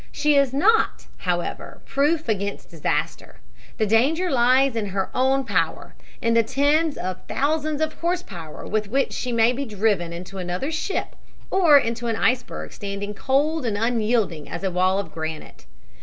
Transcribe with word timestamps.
She 0.11 0.35
is 0.35 0.51
not, 0.51 1.05
however, 1.17 1.79
proof 1.85 2.27
against 2.27 2.71
disaster. 2.71 3.39
The 3.77 3.85
danger 3.85 4.31
lies 4.31 4.75
in 4.75 4.87
her 4.87 5.11
own 5.13 5.43
power 5.45 5.93
in 6.23 6.33
the 6.33 6.41
tens 6.41 6.97
of 6.97 7.21
thousands 7.27 7.81
of 7.81 7.93
horse 7.93 8.23
power 8.23 8.65
with 8.65 8.87
which 8.87 9.13
she 9.13 9.31
may 9.31 9.53
be 9.53 9.63
driven 9.63 10.11
into 10.11 10.39
another 10.39 10.71
ship 10.71 11.15
or 11.51 11.77
into 11.77 12.07
an 12.07 12.15
iceberg 12.15 12.73
standing 12.73 13.13
cold 13.13 13.63
and 13.63 13.77
unyielding 13.77 14.49
as 14.49 14.63
a 14.63 14.71
wall 14.71 14.97
of 14.97 15.11
granite. 15.11 15.67